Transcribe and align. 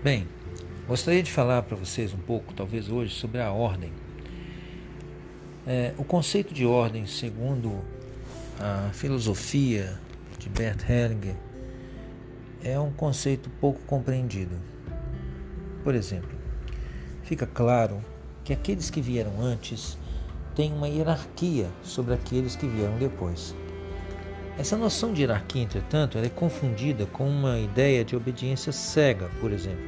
Bem, 0.00 0.28
gostaria 0.86 1.24
de 1.24 1.32
falar 1.32 1.62
para 1.62 1.76
vocês 1.76 2.14
um 2.14 2.18
pouco, 2.18 2.54
talvez 2.54 2.88
hoje, 2.88 3.12
sobre 3.12 3.40
a 3.40 3.50
ordem. 3.50 3.92
É, 5.66 5.92
o 5.98 6.04
conceito 6.04 6.54
de 6.54 6.64
ordem, 6.64 7.04
segundo 7.04 7.82
a 8.60 8.90
filosofia 8.92 9.98
de 10.38 10.48
Bert 10.48 10.88
Hellinger, 10.88 11.34
é 12.62 12.78
um 12.78 12.92
conceito 12.92 13.50
pouco 13.60 13.80
compreendido. 13.88 14.54
Por 15.82 15.96
exemplo, 15.96 16.30
fica 17.24 17.44
claro 17.44 18.00
que 18.44 18.52
aqueles 18.52 18.90
que 18.90 19.00
vieram 19.00 19.40
antes 19.42 19.98
têm 20.54 20.72
uma 20.72 20.88
hierarquia 20.88 21.66
sobre 21.82 22.14
aqueles 22.14 22.54
que 22.54 22.68
vieram 22.68 22.96
depois. 22.98 23.52
Essa 24.58 24.76
noção 24.76 25.12
de 25.12 25.22
hierarquia, 25.22 25.62
entretanto, 25.62 26.18
é 26.18 26.28
confundida 26.28 27.06
com 27.06 27.28
uma 27.28 27.60
ideia 27.60 28.04
de 28.04 28.16
obediência 28.16 28.72
cega, 28.72 29.30
por 29.40 29.52
exemplo. 29.52 29.86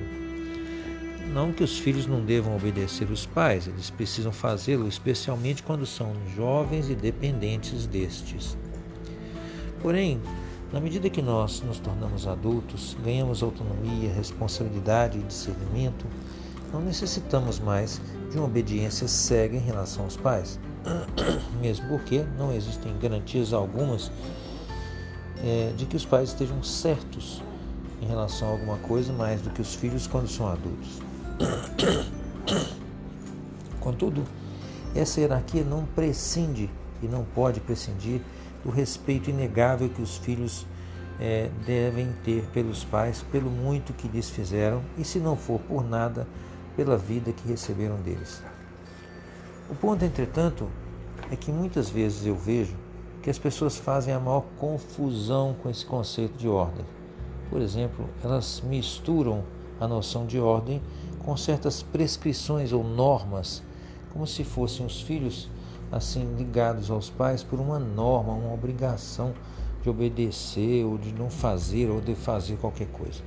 Não 1.35 1.53
que 1.53 1.65
os 1.65 1.77
filhos 1.77 2.07
não 2.07 2.25
devam 2.25 2.55
obedecer 2.55 3.11
os 3.11 3.27
pais, 3.27 3.67
eles 3.67 3.91
precisam 3.91 4.31
fazê-lo, 4.31 4.87
especialmente 4.87 5.65
quando 5.65 5.85
são 5.85 6.13
jovens 6.37 6.89
e 6.89 6.95
dependentes 6.95 7.85
destes. 7.85 8.57
Porém, 9.83 10.21
na 10.73 10.79
medida 10.79 11.11
que 11.11 11.21
nós 11.21 11.61
nos 11.63 11.81
tornamos 11.81 12.29
adultos, 12.29 12.97
ganhamos 13.05 13.43
autonomia, 13.43 14.13
responsabilidade 14.13 15.19
e 15.19 15.23
discernimento, 15.23 16.07
não 16.73 16.81
necessitamos 16.81 17.59
mais 17.59 18.01
de 18.31 18.37
uma 18.37 18.47
obediência 18.47 19.09
cega 19.09 19.57
em 19.57 19.61
relação 19.61 20.05
aos 20.05 20.17
pais, 20.17 20.61
mesmo 21.61 21.89
porque 21.89 22.25
não 22.39 22.55
existem 22.55 22.97
garantias 23.01 23.53
algumas 23.53 24.13
é, 25.43 25.73
de 25.77 25.87
que 25.87 25.97
os 25.97 26.05
pais 26.05 26.31
estejam 26.31 26.63
certos 26.63 27.43
em 28.01 28.07
relação 28.07 28.49
a 28.49 28.51
alguma 28.53 28.79
coisa 28.79 29.13
mais 29.13 29.43
do 29.43 29.51
que 29.51 29.61
os 29.61 29.75
filhos 29.75 30.07
quando 30.07 30.29
são 30.29 30.49
adultos. 30.49 31.01
Contudo, 33.81 34.25
essa 34.95 35.21
hierarquia 35.21 35.65
não 35.65 35.85
prescinde 35.85 36.71
e 37.03 37.07
não 37.07 37.25
pode 37.25 37.61
prescindir 37.61 38.21
do 38.65 38.71
respeito 38.71 39.31
inegável 39.31 39.89
que 39.89 40.03
os 40.03 40.17
filhos 40.19 40.67
é, 41.19 41.51
devem 41.67 42.13
ter 42.25 42.45
pelos 42.53 42.85
pais, 42.85 43.25
pelo 43.31 43.51
muito 43.51 43.93
que 43.93 44.09
lhes 44.09 44.29
fizeram 44.29 44.83
e, 44.99 45.05
se 45.05 45.19
não 45.19 45.37
for 45.37 45.61
por 45.61 45.85
nada, 45.85 46.27
pela 46.77 46.97
vida 46.97 47.33
que 47.33 47.49
receberam 47.49 47.97
deles. 47.97 48.43
O 49.69 49.75
ponto, 49.75 50.05
entretanto, 50.05 50.69
é 51.31 51.37
que 51.37 51.53
muitas 51.53 51.91
vezes 51.91 52.27
eu 52.27 52.35
vejo 52.35 52.75
que 53.23 53.31
as 53.31 53.39
pessoas 53.39 53.77
fazem 53.77 54.15
a 54.15 54.21
maior 54.21 54.45
confusão 54.59 55.55
com 55.63 55.69
esse 55.69 55.85
conceito 55.85 56.37
de 56.39 56.49
ordem. 56.49 56.85
Por 57.51 57.61
exemplo, 57.61 58.09
elas 58.23 58.63
misturam 58.65 59.45
a 59.79 59.87
noção 59.87 60.27
de 60.27 60.39
ordem 60.39 60.81
com 61.19 61.37
certas 61.37 61.83
prescrições 61.83 62.73
ou 62.73 62.83
normas, 62.83 63.63
como 64.13 64.27
se 64.27 64.45
fossem 64.45 64.87
os 64.87 65.01
filhos 65.01 65.49
assim 65.93 66.35
ligados 66.37 66.91
aos 66.91 67.11
pais 67.11 67.43
por 67.43 67.59
uma 67.59 67.79
norma, 67.79 68.33
uma 68.33 68.55
obrigação 68.55 69.35
de 69.83 69.91
obedecer 69.91 70.85
ou 70.85 70.97
de 70.97 71.13
não 71.13 71.29
fazer 71.29 71.91
ou 71.91 72.01
de 72.01 72.15
fazer 72.15 72.57
qualquer 72.57 72.87
coisa. 72.89 73.21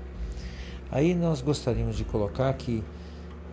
Aí 0.92 1.14
nós 1.14 1.42
gostaríamos 1.42 1.98
de 1.98 2.04
colocar 2.06 2.54
que 2.54 2.84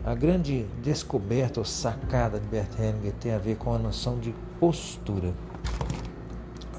a 0.05 0.15
grande 0.15 0.67
descoberta 0.83 1.61
ou 1.61 1.65
sacada 1.65 2.39
de 2.39 2.47
Bert 2.47 2.71
Hellinger 2.79 3.13
tem 3.15 3.33
a 3.33 3.39
ver 3.39 3.57
com 3.57 3.75
a 3.75 3.79
noção 3.79 4.19
de 4.19 4.35
postura 4.59 5.33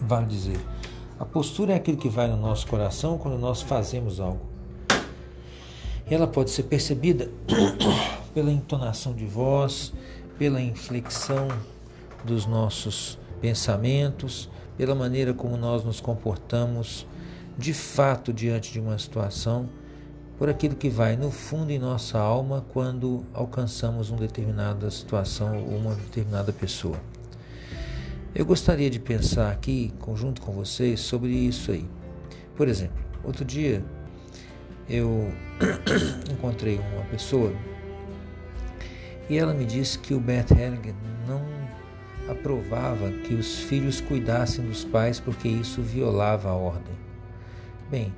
vale 0.02 0.26
dizer. 0.26 0.60
A 1.20 1.26
postura 1.26 1.74
é 1.74 1.76
aquilo 1.76 1.98
que 1.98 2.10
vai 2.10 2.28
no 2.28 2.38
nosso 2.38 2.66
coração 2.68 3.18
quando 3.18 3.38
nós 3.38 3.62
fazemos 3.62 4.20
algo. 4.20 4.42
Ela 6.10 6.28
pode 6.28 6.50
ser 6.50 6.64
percebida 6.64 7.30
pela 8.34 8.52
entonação 8.52 9.14
de 9.14 9.26
voz, 9.26 9.94
pela 10.38 10.60
inflexão 10.60 11.48
dos 12.24 12.46
nossos 12.46 13.20
pensamentos, 13.40 14.50
pela 14.78 14.96
maneira 14.96 15.34
como 15.34 15.56
nós 15.58 15.84
nos 15.84 16.02
comportamos 16.02 17.06
de 17.58 17.74
fato 17.74 18.34
diante 18.34 18.72
de 18.72 18.80
uma 18.80 18.98
situação, 18.98 19.70
por 20.38 20.50
aquilo 20.50 20.76
que 20.76 20.90
vai 20.90 21.16
no 21.16 21.30
fundo 21.30 21.70
em 21.70 21.78
nossa 21.78 22.18
alma 22.18 22.66
quando 22.74 23.24
alcançamos 23.32 24.10
uma 24.10 24.20
determinada 24.20 24.90
situação 24.90 25.56
ou 25.66 25.78
uma 25.78 25.94
determinada 25.94 26.52
pessoa. 26.52 27.00
Eu 28.34 28.46
gostaria 28.46 28.90
de 28.90 28.98
pensar 28.98 29.52
aqui, 29.52 29.94
conjunto 30.00 30.42
com 30.42 30.54
vocês, 30.54 31.02
sobre 31.02 31.32
isso 31.32 31.70
aí. 31.70 31.86
Por 32.56 32.70
exemplo, 32.70 32.96
outro 33.26 33.44
dia 33.44 33.84
eu 34.88 35.34
encontrei 36.32 36.80
uma 36.94 37.04
pessoa 37.06 37.54
e 39.30 39.38
ela 39.38 39.54
me 39.54 39.66
disse 39.66 40.00
que 40.00 40.14
o 40.14 40.20
Bert 40.20 40.50
Hellinger 40.52 40.96
não 41.28 41.42
aprovava 42.32 43.12
que 43.12 43.34
os 43.34 43.60
filhos 43.60 44.00
cuidassem 44.00 44.66
dos 44.66 44.86
pais 44.86 45.20
porque 45.20 45.50
isso 45.50 45.82
violava 45.82 46.50
a 46.50 46.56
ordem. 46.56 46.96
Bem, 47.90 48.14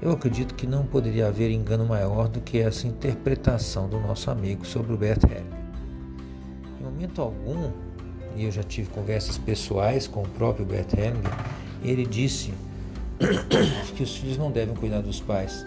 eu 0.00 0.12
acredito 0.12 0.54
que 0.54 0.68
não 0.68 0.86
poderia 0.86 1.26
haver 1.26 1.50
engano 1.50 1.84
maior 1.84 2.28
do 2.28 2.40
que 2.40 2.58
essa 2.58 2.86
interpretação 2.86 3.88
do 3.88 3.98
nosso 3.98 4.30
amigo 4.30 4.64
sobre 4.64 4.92
o 4.92 4.96
Bert 4.96 5.24
Hellinger. 5.24 5.66
Em 6.80 6.84
momento 6.84 7.20
algum, 7.20 7.72
e 8.36 8.44
eu 8.44 8.52
já 8.52 8.62
tive 8.62 8.90
conversas 8.90 9.38
pessoais 9.38 10.06
com 10.06 10.22
o 10.22 10.28
próprio 10.28 10.64
Bert 10.64 10.92
Hellinger, 10.92 11.32
ele 11.82 12.06
disse 12.06 12.52
que 13.96 14.02
os 14.02 14.16
filhos 14.16 14.36
não 14.36 14.50
devem 14.50 14.74
cuidar 14.74 15.00
dos 15.00 15.20
pais. 15.20 15.64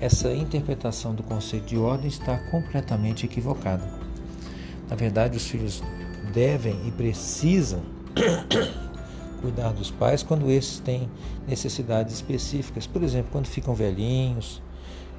Essa 0.00 0.32
interpretação 0.32 1.14
do 1.14 1.22
conceito 1.22 1.66
de 1.66 1.78
ordem 1.78 2.08
está 2.08 2.38
completamente 2.50 3.26
equivocada. 3.26 3.86
Na 4.88 4.96
verdade, 4.96 5.36
os 5.36 5.46
filhos 5.46 5.82
devem 6.32 6.76
e 6.86 6.90
precisam 6.90 7.80
cuidar 9.40 9.72
dos 9.72 9.90
pais 9.90 10.22
quando 10.22 10.50
esses 10.50 10.78
têm 10.78 11.08
necessidades 11.46 12.14
específicas, 12.14 12.86
por 12.86 13.02
exemplo, 13.02 13.30
quando 13.32 13.46
ficam 13.46 13.74
velhinhos, 13.74 14.62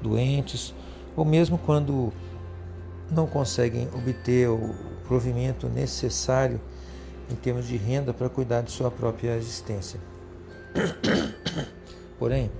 doentes, 0.02 0.74
ou 1.16 1.24
mesmo 1.24 1.58
quando 1.58 2.12
não 3.10 3.26
conseguem 3.26 3.88
obter 3.94 4.48
o 4.48 4.74
provimento 5.06 5.68
necessário 5.68 6.60
em 7.30 7.34
termos 7.34 7.66
de 7.66 7.76
renda 7.76 8.12
para 8.12 8.28
cuidar 8.28 8.62
de 8.62 8.70
sua 8.70 8.90
própria 8.90 9.36
existência. 9.36 10.00
Porém, 12.18 12.50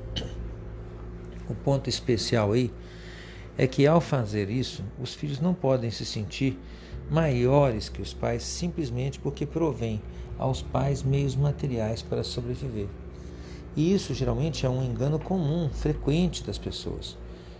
o 1.48 1.54
ponto 1.54 1.88
especial 1.88 2.52
aí 2.52 2.72
é 3.56 3.66
que 3.66 3.86
ao 3.86 4.00
fazer 4.00 4.48
isso, 4.48 4.82
os 5.00 5.14
filhos 5.14 5.40
não 5.40 5.54
podem 5.54 5.90
se 5.90 6.04
sentir 6.04 6.58
maiores 7.10 7.88
que 7.88 8.00
os 8.00 8.14
pais 8.14 8.42
simplesmente 8.42 9.18
porque 9.20 9.44
provém 9.44 10.00
aos 10.38 10.62
pais 10.62 11.02
meios 11.02 11.36
materiais 11.36 12.02
para 12.02 12.24
sobreviver. 12.24 12.88
E 13.76 13.92
isso 13.92 14.14
geralmente 14.14 14.66
é 14.66 14.68
um 14.68 14.82
engano 14.82 15.18
comum, 15.18 15.68
frequente 15.70 16.42
das 16.42 16.58
pessoas, 16.58 17.16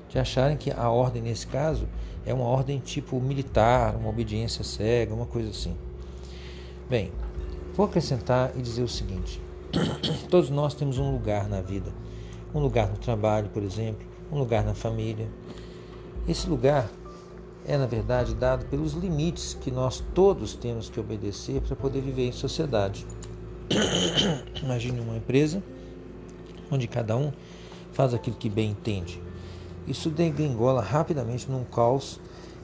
de 0.09 0.19
acharem 0.19 0.57
que 0.57 0.71
a 0.71 0.91
ordem 0.91 1.23
nesse 1.23 1.47
caso 1.47 1.89
é 2.25 2.33
uma 2.33 2.45
ordem 2.45 2.79
tipo 2.79 3.21
militar, 3.21 3.97
uma 3.97 4.09
obediência 4.09 4.63
cega, 4.65 5.15
uma 5.15 5.27
coisa 5.27 5.51
assim. 5.51 5.77
Bem, 6.93 7.11
vou 7.73 7.87
acrescentar 7.87 8.53
e 8.55 8.61
dizer 8.61 8.83
o 8.83 8.89
seguinte: 8.89 9.41
todos 10.29 10.51
nós 10.51 10.75
temos 10.75 10.99
um 10.99 11.11
lugar 11.11 11.49
na 11.49 11.63
vida, 11.63 11.91
um 12.55 12.61
lugar 12.61 12.87
no 12.87 12.99
trabalho, 12.99 13.49
por 13.49 13.63
exemplo, 13.63 14.07
um 14.31 14.39
lugar 14.39 14.63
na 14.63 14.75
família. 14.75 15.27
Esse 16.29 16.47
lugar 16.51 16.91
é, 17.67 17.79
na 17.79 17.87
verdade, 17.87 18.35
dado 18.35 18.67
pelos 18.67 18.93
limites 18.93 19.55
que 19.59 19.71
nós 19.71 20.05
todos 20.15 20.53
temos 20.53 20.91
que 20.91 21.01
obedecer 21.01 21.63
para 21.63 21.75
poder 21.75 22.03
viver 22.03 22.29
em 22.29 22.33
sociedade. 22.33 23.07
Imagine 24.63 25.01
uma 25.01 25.17
empresa 25.17 25.63
onde 26.71 26.87
cada 26.87 27.17
um 27.17 27.33
faz 27.93 28.13
aquilo 28.13 28.37
que 28.37 28.51
bem 28.51 28.73
entende. 28.73 29.19
Isso 29.89 30.11
degringola 30.11 30.83
rapidamente 30.83 31.51
num 31.51 31.65
caos 31.65 32.21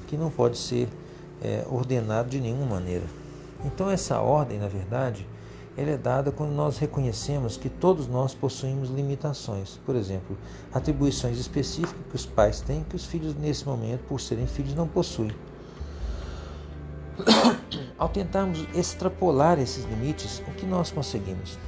que 0.06 0.18
não 0.18 0.30
pode 0.30 0.58
ser 0.58 0.86
é, 1.40 1.64
ordenado 1.70 2.28
de 2.28 2.38
nenhuma 2.38 2.66
maneira. 2.66 3.06
Então 3.64 3.90
essa 3.90 4.20
ordem, 4.20 4.58
na 4.58 4.68
verdade, 4.68 5.26
ela 5.76 5.90
é 5.90 5.96
dada 5.96 6.32
quando 6.32 6.50
nós 6.50 6.78
reconhecemos 6.78 7.56
que 7.56 7.68
todos 7.68 8.08
nós 8.08 8.34
possuímos 8.34 8.90
limitações. 8.90 9.78
Por 9.86 9.94
exemplo, 9.94 10.36
atribuições 10.72 11.38
específicas 11.38 12.04
que 12.10 12.16
os 12.16 12.26
pais 12.26 12.60
têm 12.60 12.82
que 12.82 12.96
os 12.96 13.04
filhos 13.04 13.34
nesse 13.36 13.64
momento, 13.64 14.00
por 14.08 14.20
serem 14.20 14.46
filhos, 14.46 14.74
não 14.74 14.88
possuem. 14.88 15.30
Ao 17.96 18.08
tentarmos 18.08 18.66
extrapolar 18.74 19.60
esses 19.60 19.84
limites, 19.84 20.42
o 20.48 20.50
que 20.52 20.66
nós 20.66 20.90
conseguimos? 20.90 21.58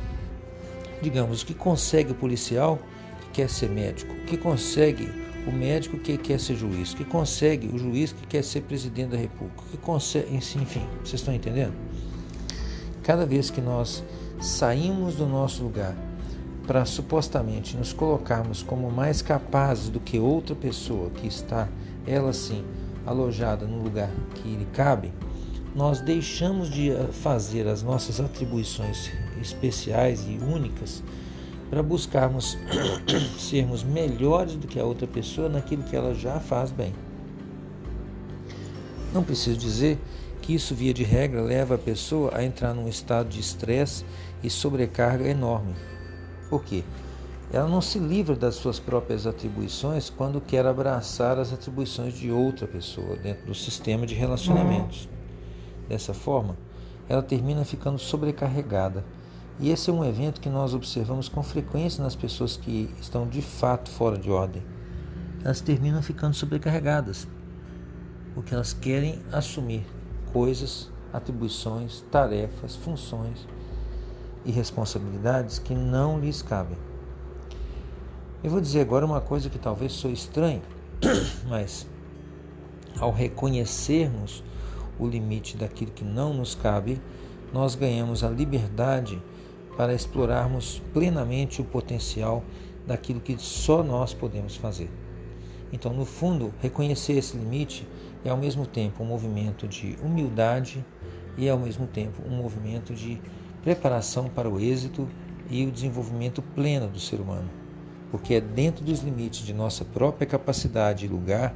Digamos, 1.01 1.43
o 1.43 1.47
que 1.47 1.55
consegue 1.55 2.13
o 2.13 2.15
policial 2.15 2.79
que 3.21 3.31
quer 3.31 3.49
ser 3.49 3.69
médico, 3.71 4.13
o 4.13 4.25
que 4.27 4.37
consegue 4.37 5.30
o 5.47 5.53
médico 5.53 5.99
que 5.99 6.17
quer 6.17 6.39
ser 6.39 6.57
juiz, 6.57 6.95
que 6.95 7.05
consegue 7.05 7.69
o 7.69 7.79
juiz 7.79 8.13
que 8.13 8.27
quer 8.27 8.45
ser 8.45 8.63
presidente 8.63 9.11
da 9.11 9.17
república, 9.17 9.63
que 9.71 9.77
consegue, 9.77 10.35
enfim, 10.35 10.87
vocês 11.03 11.21
estão 11.21 11.35
entendendo? 11.35 11.75
Cada 13.03 13.25
vez 13.25 13.51
que 13.51 13.61
nós 13.61 14.05
saímos 14.41 15.17
do 15.17 15.27
nosso 15.27 15.63
lugar 15.63 15.97
para 16.67 16.85
supostamente 16.85 17.77
nos 17.77 17.93
colocarmos 17.93 18.63
como 18.63 18.91
mais 18.91 19.23
capazes 19.23 19.89
do 19.89 19.99
que 19.99 20.19
outra 20.19 20.55
pessoa 20.55 21.11
que 21.11 21.27
está, 21.27 21.69
ela 22.07 22.33
sim, 22.33 22.65
alojada 23.07 23.67
no 23.67 23.83
lugar 23.83 24.11
que 24.35 24.49
lhe 24.49 24.67
cabe, 24.73 25.13
nós 25.75 26.01
deixamos 26.01 26.71
de 26.71 26.91
eh, 26.91 27.09
fazer 27.13 27.67
as 27.67 27.83
nossas 27.83 28.21
atribuições 28.21 29.11
especiais 29.41 30.27
e 30.29 30.39
únicas 30.43 31.03
para 31.71 31.83
buscarmos 31.83 32.59
sermos 33.39 33.85
melhores 33.85 34.57
do 34.57 34.67
que 34.67 34.79
a 34.79 34.85
outra 34.85 35.07
pessoa 35.07 35.49
naquilo 35.49 35.85
que 35.85 35.95
ela 35.95 36.13
já 36.15 36.41
faz 36.41 36.73
bem. 36.73 36.93
Não 39.15 39.23
preciso 39.23 39.57
dizer 39.57 39.99
que 40.43 40.55
isso, 40.55 40.75
via 40.75 40.93
de 40.93 41.05
regra, 41.05 41.41
leva 41.41 41.77
a 41.77 41.79
pessoa 41.79 42.33
a 42.35 42.45
entrar 42.45 42.75
num 42.75 42.89
estado 42.89 43.29
de 43.29 43.41
estresse 43.41 44.05
e 44.43 44.51
sobrecarga 44.51 45.29
enorme. 45.29 45.75
Por 46.49 46.65
quê? 46.65 46.83
Ela 47.53 47.69
não 47.69 47.81
se 47.81 47.99
livra 47.99 48.37
das 48.37 48.55
suas 48.55 48.79
próprias 48.79 49.27
atribuições 49.27 50.09
quando 50.09 50.41
quer 50.41 50.65
abraçar 50.67 51.39
as 51.39 51.53
atribuições 51.53 52.15
de 52.15 52.31
outra 52.31 52.67
pessoa 52.67 53.17
dentro 53.17 53.47
do 53.47 53.55
sistema 53.55 54.07
de 54.07 54.15
relacionamentos. 54.15 55.09
Dessa 55.89 56.15
forma, 56.15 56.57
ela 57.09 57.23
termina 57.23 57.65
ficando 57.65 57.99
sobrecarregada. 57.99 59.05
E 59.61 59.69
esse 59.69 59.91
é 59.91 59.93
um 59.93 60.03
evento 60.03 60.41
que 60.41 60.49
nós 60.49 60.73
observamos 60.73 61.29
com 61.29 61.43
frequência 61.43 62.03
nas 62.03 62.17
pessoas 62.17 62.57
que 62.57 62.89
estão 62.99 63.29
de 63.29 63.43
fato 63.43 63.91
fora 63.91 64.17
de 64.17 64.31
ordem. 64.31 64.63
Elas 65.45 65.61
terminam 65.61 66.03
ficando 66.03 66.35
sobrecarregadas, 66.35 67.29
porque 68.35 68.55
elas 68.55 68.73
querem 68.73 69.21
assumir 69.31 69.87
coisas, 70.33 70.91
atribuições, 71.13 72.03
tarefas, 72.11 72.75
funções 72.75 73.47
e 74.47 74.51
responsabilidades 74.51 75.59
que 75.59 75.75
não 75.75 76.19
lhes 76.19 76.41
cabem. 76.41 76.79
Eu 78.43 78.51
vou 78.51 78.63
dizer 78.63 78.81
agora 78.81 79.05
uma 79.05 79.21
coisa 79.21 79.51
que 79.51 79.59
talvez 79.59 79.93
sou 79.93 80.11
estranho, 80.11 80.63
mas 81.47 81.87
ao 82.99 83.13
reconhecermos 83.13 84.43
o 84.99 85.07
limite 85.07 85.59
daquilo 85.59 85.91
que 85.91 86.05
não 86.05 86.33
nos 86.33 86.55
cabe, 86.55 86.99
nós 87.53 87.75
ganhamos 87.75 88.25
a 88.25 88.31
liberdade 88.31 89.21
para 89.77 89.95
explorarmos 89.95 90.83
plenamente 90.93 91.61
o 91.61 91.65
potencial 91.65 92.43
daquilo 92.87 93.21
que 93.21 93.37
só 93.39 93.83
nós 93.83 94.13
podemos 94.13 94.57
fazer. 94.57 94.91
Então, 95.73 95.93
no 95.93 96.05
fundo, 96.05 96.53
reconhecer 96.61 97.13
esse 97.15 97.37
limite 97.37 97.87
é 98.25 98.31
ao 98.31 98.37
mesmo 98.37 98.67
tempo 98.67 99.03
um 99.03 99.07
movimento 99.07 99.69
de 99.69 99.97
humildade 100.03 100.85
e 101.39 101.49
ao 101.49 101.59
mesmo 101.59 101.87
tempo 101.87 102.23
um 102.27 102.37
movimento 102.37 102.95
de 102.95 103.21
preparação 103.63 104.29
para 104.29 104.49
o 104.49 104.59
êxito 104.59 105.09
e 105.49 105.65
o 105.67 105.71
desenvolvimento 105.71 106.43
pleno 106.43 106.89
do 106.89 106.99
ser 106.99 107.21
humano, 107.21 107.49
porque 108.11 108.35
é 108.35 108.41
dentro 108.41 108.85
dos 108.85 109.01
limites 109.01 109.45
de 109.45 109.53
nossa 109.53 109.85
própria 109.85 110.27
capacidade 110.27 111.05
e 111.05 111.09
lugar 111.09 111.55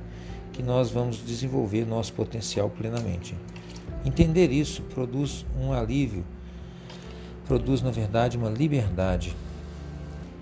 que 0.52 0.62
nós 0.62 0.90
vamos 0.90 1.16
desenvolver 1.16 1.84
nosso 1.84 2.12
potencial 2.12 2.70
plenamente. 2.70 3.36
Entender 4.04 4.50
isso 4.50 4.82
produz 4.82 5.44
um 5.58 5.72
alívio, 5.72 6.24
produz 7.46 7.82
na 7.82 7.90
verdade 7.90 8.36
uma 8.36 8.50
liberdade 8.50 9.34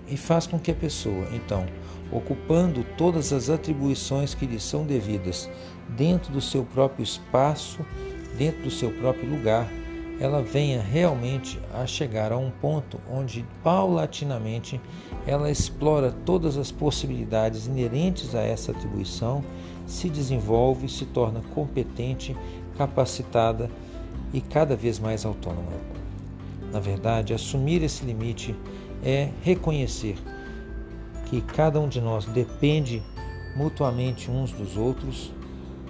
e 0.07 0.17
faz 0.17 0.45
com 0.45 0.59
que 0.59 0.71
a 0.71 0.75
pessoa, 0.75 1.27
então, 1.33 1.65
ocupando 2.11 2.85
todas 2.97 3.33
as 3.33 3.49
atribuições 3.49 4.33
que 4.33 4.45
lhe 4.45 4.59
são 4.59 4.85
devidas 4.85 5.49
dentro 5.89 6.31
do 6.31 6.41
seu 6.41 6.63
próprio 6.63 7.03
espaço, 7.03 7.85
dentro 8.37 8.63
do 8.63 8.71
seu 8.71 8.91
próprio 8.91 9.29
lugar, 9.29 9.67
ela 10.19 10.41
venha 10.41 10.81
realmente 10.81 11.59
a 11.73 11.85
chegar 11.87 12.31
a 12.31 12.37
um 12.37 12.51
ponto 12.51 12.99
onde 13.09 13.45
paulatinamente 13.63 14.79
ela 15.25 15.49
explora 15.49 16.11
todas 16.11 16.55
as 16.55 16.71
possibilidades 16.71 17.65
inerentes 17.65 18.35
a 18.35 18.41
essa 18.41 18.71
atribuição 18.71 19.43
se 19.85 20.09
desenvolve, 20.09 20.87
se 20.87 21.05
torna 21.05 21.41
competente, 21.53 22.35
capacitada 22.77 23.69
e 24.33 24.39
cada 24.39 24.75
vez 24.75 24.99
mais 24.99 25.25
autônoma. 25.25 26.02
Na 26.73 26.79
verdade, 26.79 27.35
assumir 27.35 27.83
esse 27.83 28.03
limite 28.03 28.55
é 29.03 29.29
reconhecer 29.43 30.17
que 31.27 31.39
cada 31.39 31.79
um 31.79 31.87
de 31.87 32.01
nós 32.01 32.25
depende 32.25 33.03
mutuamente 33.55 34.31
uns 34.31 34.51
dos 34.51 34.75
outros 34.75 35.31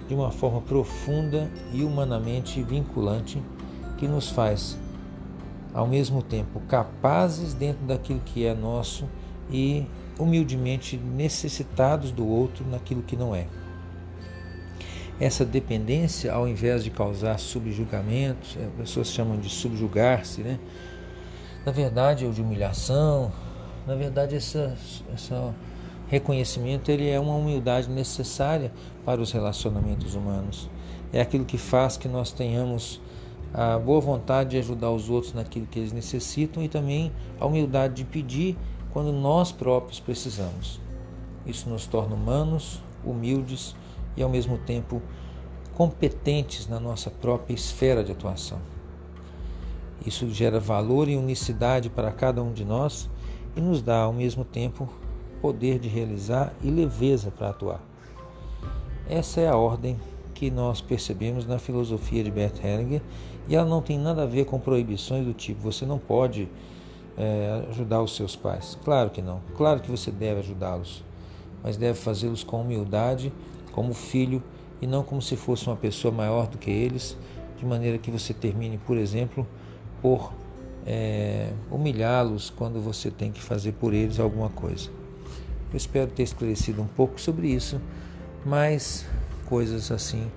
de 0.06 0.14
uma 0.14 0.30
forma 0.30 0.60
profunda 0.60 1.50
e 1.72 1.82
humanamente 1.82 2.62
vinculante 2.62 3.42
que 3.96 4.06
nos 4.06 4.28
faz, 4.28 4.78
ao 5.72 5.86
mesmo 5.86 6.22
tempo, 6.22 6.60
capazes 6.68 7.54
dentro 7.54 7.86
daquilo 7.86 8.20
que 8.20 8.44
é 8.44 8.54
nosso 8.54 9.08
e 9.50 9.86
humildemente 10.18 10.98
necessitados 10.98 12.10
do 12.10 12.28
outro 12.28 12.62
naquilo 12.68 13.02
que 13.02 13.16
não 13.16 13.34
é. 13.34 13.46
Essa 15.20 15.44
dependência, 15.44 16.32
ao 16.32 16.48
invés 16.48 16.82
de 16.82 16.90
causar 16.90 17.38
subjugamentos, 17.38 18.56
as 18.56 18.72
pessoas 18.76 19.08
chamam 19.08 19.38
de 19.38 19.48
subjugar-se, 19.48 20.40
né? 20.42 20.58
Na 21.64 21.70
verdade, 21.70 22.26
ou 22.26 22.32
de 22.32 22.42
humilhação, 22.42 23.32
na 23.86 23.94
verdade, 23.94 24.34
esse 24.34 24.58
reconhecimento 26.08 26.90
ele 26.90 27.08
é 27.08 27.18
uma 27.18 27.34
humildade 27.34 27.88
necessária 27.88 28.72
para 29.04 29.20
os 29.20 29.30
relacionamentos 29.30 30.14
humanos. 30.14 30.68
É 31.12 31.20
aquilo 31.20 31.44
que 31.44 31.58
faz 31.58 31.96
que 31.96 32.08
nós 32.08 32.32
tenhamos 32.32 33.00
a 33.52 33.78
boa 33.78 34.00
vontade 34.00 34.50
de 34.50 34.58
ajudar 34.58 34.90
os 34.90 35.08
outros 35.08 35.32
naquilo 35.32 35.66
que 35.66 35.78
eles 35.78 35.92
necessitam 35.92 36.62
e 36.62 36.68
também 36.68 37.12
a 37.38 37.46
humildade 37.46 37.94
de 37.94 38.04
pedir 38.04 38.56
quando 38.92 39.12
nós 39.12 39.52
próprios 39.52 40.00
precisamos. 40.00 40.80
Isso 41.46 41.68
nos 41.68 41.86
torna 41.86 42.14
humanos, 42.14 42.82
humildes 43.04 43.76
e 44.16 44.22
ao 44.22 44.28
mesmo 44.28 44.58
tempo 44.58 45.02
competentes 45.74 46.68
na 46.68 46.78
nossa 46.78 47.10
própria 47.10 47.54
esfera 47.54 48.04
de 48.04 48.12
atuação. 48.12 48.58
Isso 50.06 50.28
gera 50.30 50.60
valor 50.60 51.08
e 51.08 51.16
unicidade 51.16 51.88
para 51.88 52.12
cada 52.12 52.42
um 52.42 52.52
de 52.52 52.64
nós 52.64 53.08
e 53.56 53.60
nos 53.60 53.82
dá 53.82 54.02
ao 54.02 54.12
mesmo 54.12 54.44
tempo 54.44 54.88
poder 55.40 55.78
de 55.78 55.88
realizar 55.88 56.52
e 56.62 56.70
leveza 56.70 57.30
para 57.30 57.50
atuar. 57.50 57.80
Essa 59.08 59.40
é 59.40 59.48
a 59.48 59.56
ordem 59.56 59.98
que 60.34 60.50
nós 60.50 60.80
percebemos 60.80 61.46
na 61.46 61.58
filosofia 61.58 62.24
de 62.24 62.30
Bert 62.30 62.62
Hellinger 62.62 63.02
e 63.48 63.54
ela 63.54 63.68
não 63.68 63.82
tem 63.82 63.98
nada 63.98 64.22
a 64.22 64.26
ver 64.26 64.46
com 64.46 64.58
proibições 64.58 65.24
do 65.24 65.32
tipo 65.32 65.60
você 65.60 65.84
não 65.84 65.98
pode 65.98 66.48
é, 67.16 67.66
ajudar 67.68 68.02
os 68.02 68.16
seus 68.16 68.34
pais. 68.34 68.78
Claro 68.84 69.10
que 69.10 69.22
não. 69.22 69.40
Claro 69.56 69.80
que 69.80 69.90
você 69.90 70.10
deve 70.10 70.40
ajudá-los, 70.40 71.04
mas 71.62 71.76
deve 71.76 71.98
fazê-los 71.98 72.42
com 72.42 72.60
humildade 72.60 73.32
como 73.74 73.92
filho 73.92 74.42
e 74.80 74.86
não 74.86 75.02
como 75.02 75.20
se 75.20 75.36
fosse 75.36 75.66
uma 75.66 75.76
pessoa 75.76 76.14
maior 76.14 76.46
do 76.46 76.58
que 76.58 76.70
eles, 76.70 77.16
de 77.58 77.66
maneira 77.66 77.98
que 77.98 78.10
você 78.10 78.32
termine, 78.32 78.78
por 78.78 78.96
exemplo, 78.96 79.46
por 80.00 80.32
é, 80.86 81.50
humilhá-los 81.70 82.50
quando 82.50 82.80
você 82.80 83.10
tem 83.10 83.32
que 83.32 83.42
fazer 83.42 83.72
por 83.72 83.92
eles 83.92 84.20
alguma 84.20 84.48
coisa. 84.48 84.90
Eu 85.72 85.76
espero 85.76 86.10
ter 86.10 86.22
esclarecido 86.22 86.80
um 86.82 86.86
pouco 86.86 87.20
sobre 87.20 87.48
isso, 87.48 87.80
mais 88.44 89.04
coisas 89.46 89.90
assim 89.90 90.30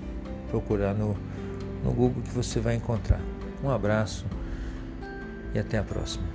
procurar 0.50 0.96
no, 0.96 1.16
no 1.84 1.92
Google 1.92 2.24
que 2.24 2.32
você 2.32 2.60
vai 2.60 2.74
encontrar. 2.76 3.22
Um 3.64 3.70
abraço 3.70 4.26
e 5.54 5.60
até 5.60 5.78
a 5.78 5.84
próxima. 5.84 6.26